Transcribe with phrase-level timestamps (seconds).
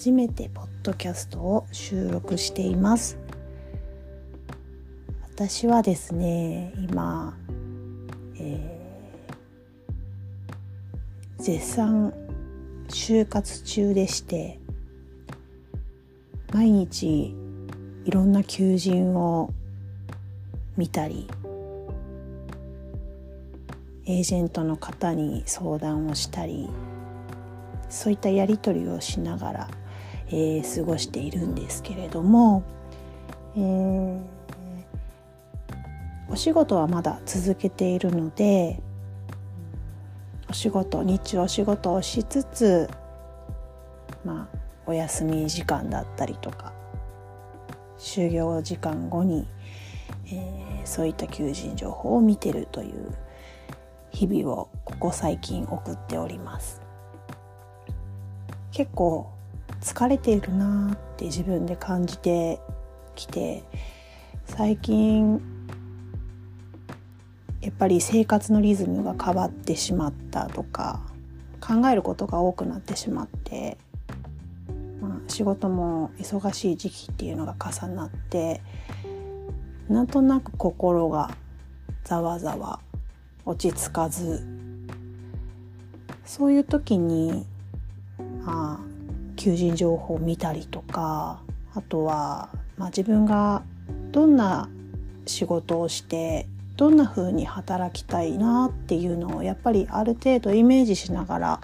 [0.00, 3.18] 初めてポッドキャストを収録しています。
[5.34, 7.36] 私はですね今、
[8.38, 12.14] えー、絶賛
[12.88, 14.58] 就活中でして
[16.54, 17.36] 毎日
[18.06, 19.52] いろんな求人を
[20.78, 21.28] 見たり
[24.06, 26.70] エージェントの方に相談をしたり
[27.90, 29.68] そういったやり取りをしながら、
[30.32, 32.62] えー、過ごしているんですけれども、
[33.56, 34.20] えー、
[36.28, 38.80] お仕事はまだ続けているので
[40.48, 42.88] お仕事日中お仕事をしつつ
[44.24, 46.72] まあお休み時間だったりとか
[47.98, 49.48] 就業時間後に、
[50.26, 53.12] えー、そういった求人情報を見てるという
[54.10, 56.82] 日々をここ最近送っております。
[58.72, 59.30] 結構
[59.80, 62.60] 疲れているなって自分で感じて
[63.14, 63.64] きて
[64.46, 65.40] 最近
[67.60, 71.00] やっぱり生活のリズムが変わってしまったとか
[71.60, 73.76] 考えることが多くなってしまって、
[75.00, 78.62] まあ、仕事も忙しい時期っていうのが重なって
[79.88, 81.30] なんとなく心が
[82.04, 82.80] ざわざわ
[83.44, 84.46] 落ち着かず
[86.24, 87.46] そういう時に
[88.46, 88.89] ああ
[89.40, 91.40] 求人情報を見たりとか
[91.74, 93.62] あとは、まあ、自分が
[94.12, 94.68] どんな
[95.24, 96.46] 仕事をして
[96.76, 101.60] どんな風に働きたいなっていうのをやっぱりある程度イメージしながら、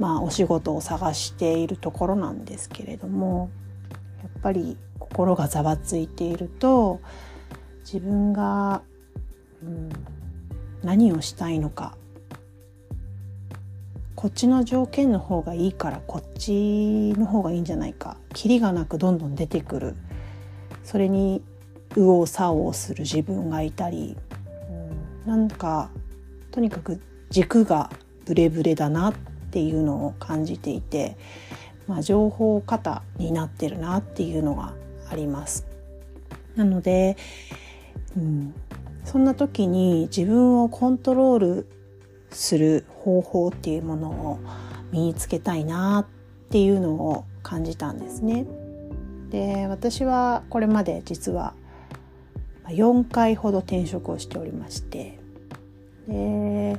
[0.00, 3.50] まあ、お仕事を探しているところなんですけれども
[4.20, 7.00] やっぱり心がざわついていると
[7.84, 8.82] 自分が、
[9.62, 9.88] うん、
[10.82, 11.96] 何をしたいのか
[14.22, 18.16] こっちの条件の方がいいからこっちの方がいいんじゃないか。
[18.32, 19.96] キリがなくどんどん出てくる。
[20.84, 21.42] それに
[21.96, 24.16] 右往左往する自分がいたり、
[25.24, 25.90] うん、なんか
[26.52, 27.00] とにかく
[27.30, 27.90] 軸が
[28.24, 29.14] ブレブレだなっ
[29.50, 31.16] ていうのを感じていて、
[31.88, 34.72] まあ、情報過多になってるなっていうのが
[35.10, 35.66] あります。
[36.54, 37.16] なので、
[38.16, 38.54] うん、
[39.04, 41.81] そんな時に自分をコントロール
[42.32, 44.38] する方法っていうものを
[44.90, 48.46] 身につけたいなっていうのを感じたんですね。
[49.30, 51.54] で私はこれまで実は
[52.66, 55.18] 4回ほど転職をしておりまして
[56.06, 56.78] で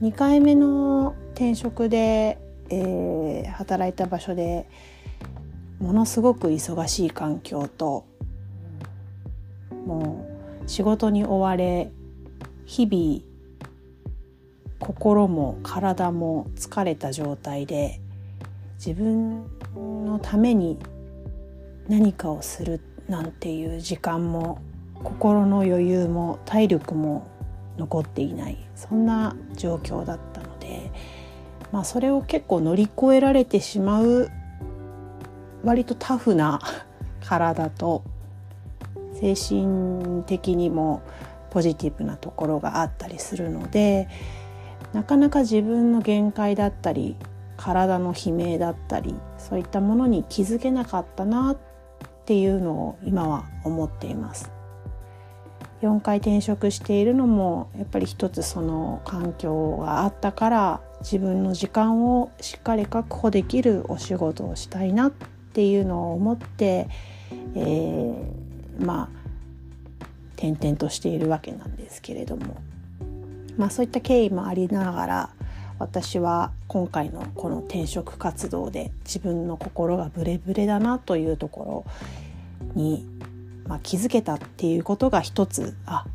[0.00, 2.38] 2回目の転職で、
[2.70, 4.68] えー、働いた場所で
[5.80, 8.04] ものすごく忙しい環境と
[9.84, 10.24] も
[10.64, 11.90] う仕事に追われ
[12.64, 13.31] 日々
[14.82, 18.00] 心も体も疲れた状態で
[18.84, 20.76] 自分のために
[21.86, 24.60] 何かをするなんていう時間も
[25.04, 27.28] 心の余裕も体力も
[27.78, 30.90] 残っていないそんな状況だったので、
[31.70, 34.32] まあ、それを結構乗り越えられてしまう
[35.62, 36.60] 割とタフな
[37.24, 38.02] 体と
[39.14, 41.02] 精神的にも
[41.50, 44.08] ポジティブなところがあったりするので
[44.92, 47.16] なかなか自分の限界だったり
[47.56, 51.58] 体の悲鳴だったりそういったものに気づけなかったなっ
[52.24, 54.50] ていうのを今は思っています。
[55.82, 66.88] 4回転職しているのもやっぱり一つその環境があったから自分の時間をしっかり確保できるお仕事をしたいなっていうのを思って、
[67.56, 69.22] えー、まあ
[70.36, 72.56] 転々としているわけなんですけれども
[73.56, 75.30] まあ、そういった経緯もありながら
[75.78, 81.84] 私は今回のこの転職活動で自分の心がブレブレだなというとこ
[82.64, 83.04] ろに、
[83.66, 86.06] まあ、気づけたっていうことが一つあ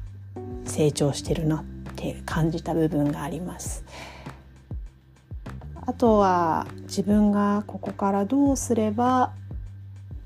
[0.66, 1.64] 成長してるなっ
[1.96, 3.84] て感じた部分があります。
[5.86, 9.32] あとは自分がここからどうすれば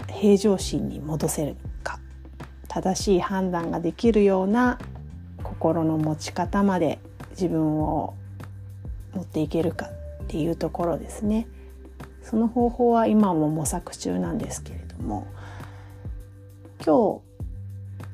[0.07, 2.00] 平常心に戻せるか
[2.68, 4.80] 正しい判断ができるような
[5.62, 6.98] 心の持ち方まで
[7.31, 8.16] 自分を
[9.13, 9.86] 持っていけるか
[10.24, 11.48] っていうところですね。
[12.24, 15.28] その方法は今も模索中なんですけれども。
[16.84, 17.22] 今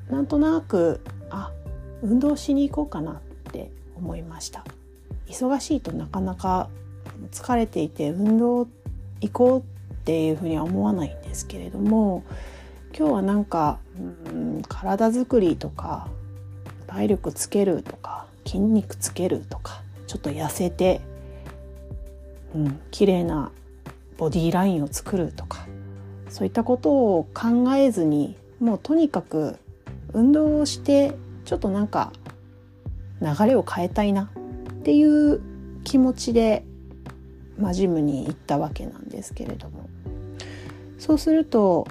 [0.09, 0.99] 日なんとなく
[1.29, 1.53] あ
[2.01, 3.21] 運動しに行こうかなっ
[3.53, 4.65] て思いました。
[5.27, 6.67] 忙しいとなかなか
[7.31, 8.67] 疲れていて運動
[9.21, 9.63] 行こうっ
[10.03, 12.23] ていうふうには思わないんですけれども。
[12.97, 13.77] 今日はなんか、
[14.31, 16.07] うん、体づくりとか
[16.97, 20.99] 体力つけるとか筋肉つけるとかちょっと痩せて、
[22.55, 23.51] うん、綺麗な
[24.17, 25.67] ボディーラインを作るとか
[26.31, 29.59] そういったことを考えずにもうとにかく
[30.13, 31.13] 運動をして
[31.45, 32.11] ちょっとなんか
[33.21, 34.31] 流れを変えたいな
[34.71, 35.39] っていう
[35.83, 36.65] 気持ちで、
[37.59, 39.87] まあ、ジムに行ったわけなんですけれども。
[40.97, 41.87] そうすると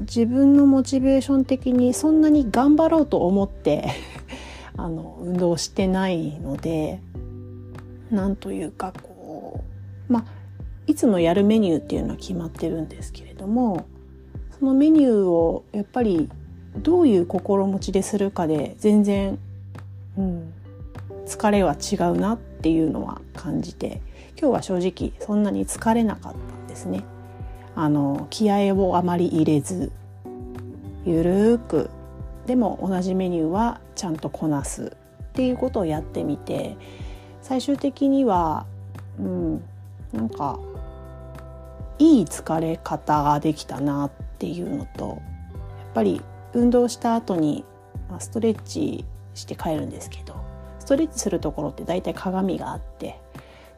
[0.00, 3.88] 自分のモチベーション的にそんなに頑張ろうと思って
[4.76, 7.00] あの運動してないので
[8.10, 9.64] なんというかこ
[10.08, 10.24] うまあ
[10.86, 13.86] いつもやるメニューっていうのは決まってるんですけれども
[14.58, 16.28] そのメニューをやっぱり
[16.76, 19.38] どういう心持ちでするかで全然、
[20.16, 20.52] うん、
[21.26, 24.00] 疲れは違うなっていうのは感じて
[24.38, 27.04] 今日は正直そんなに疲れなかったんですね。
[27.74, 29.92] あの気合をあまり入れず
[31.04, 31.90] ゆるーく
[32.46, 36.76] でも同じメニューはちゃんとこなすっていうことをやってみて
[37.42, 38.66] 最終的には
[39.18, 39.64] うん
[40.12, 40.58] なんか
[41.98, 46.20] いい疲れ方ができたなっていうのとやっぱり
[46.54, 47.64] 運動した後に
[48.18, 49.04] ストレッチ
[49.34, 50.36] して帰るんですけど
[50.78, 53.18] ストレッチするところって大体鏡があって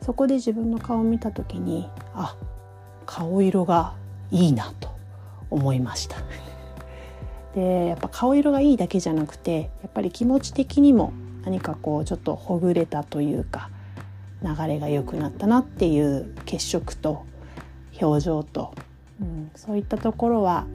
[0.03, 2.37] そこで自分の顔を見た時にあ
[3.07, 3.95] 顔色が
[4.31, 4.91] いいなと
[5.51, 6.19] 思いました。
[7.55, 11.13] でやっぱ顔色がいいだけじゃなくてやっぱり気持ち的にも
[11.45, 13.71] 何かこうちょっとほぐれたというか
[14.43, 17.25] 流れが良くなったなっていう血色と
[18.01, 18.75] 表情と、
[19.21, 20.67] うん、そういったところは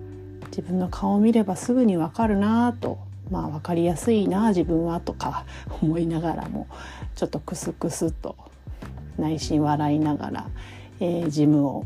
[0.47, 2.99] 自分の顔を見ればすぐにわかるなと
[3.31, 5.45] まあ分かりやすいな自分はとか
[5.81, 6.67] 思いながらも
[7.15, 8.35] ちょっとクスクスと
[9.17, 10.47] 内心笑いながら、
[10.99, 11.85] えー、ジムを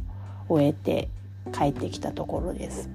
[0.50, 1.10] 終えて
[1.52, 2.90] 帰ってきたところです。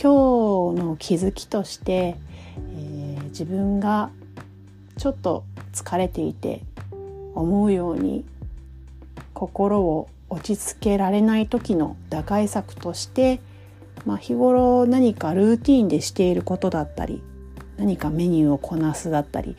[0.00, 4.10] 今日の気づきとして、えー、自分が
[4.96, 5.42] ちょっと
[5.72, 6.62] 疲れていて
[7.34, 8.24] 思うように
[9.34, 13.40] 心を落ち着けられない時の打開策として、
[14.06, 17.20] まあ、日頃何かルーティンでしていることだったり
[17.76, 19.56] 何かメニューをこなすだったり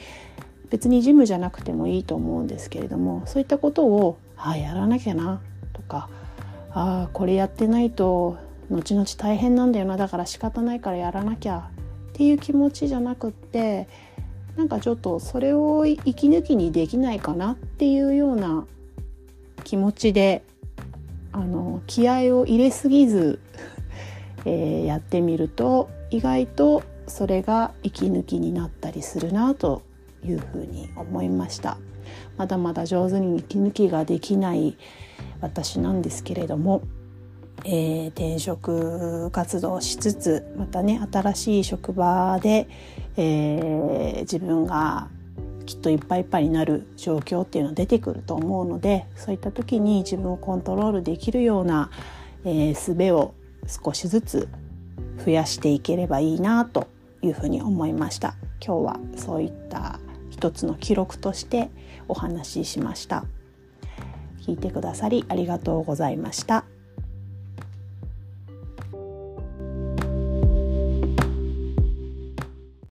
[0.70, 5.42] 別にジムじゃなくてもいいと思うんですけれどもそういったことをああやらなきゃな
[5.74, 6.08] とか
[6.72, 8.38] ああこれやってないと
[8.70, 11.70] 後々大変なんだよなだから仕方ないからやらなきゃ
[12.10, 13.88] っていう気持ちじゃなくって
[14.58, 18.66] なんかちょっとそれを息抜きにできないかなっていうような
[19.64, 20.44] 気持ちで
[21.32, 23.40] あの気合を入れすぎず
[24.46, 29.82] えー、やってみると意外とそれが息抜きになったりするなと
[30.24, 31.78] いうふうに思いました。
[32.38, 34.78] まだまだ上手に息抜きができない
[35.42, 36.82] 私なんですけれども、
[37.66, 42.68] えー、転職活動しつつまたね新しい職場で、
[43.18, 45.10] えー、自分が
[45.66, 51.92] きっといっぱいいっぱいになる状況っていうのは出てくると思うのでそういった時に自分をコントロールできるような、
[52.44, 53.34] えー、術を
[53.68, 54.50] 少しずつ
[55.24, 56.88] 増やしていければいいなと
[57.22, 58.36] いうふうに思いました
[58.66, 61.70] 今日はそういった一つの記録として
[62.08, 63.26] お話ししました
[64.42, 66.66] 聞いてくださりありがとうございました。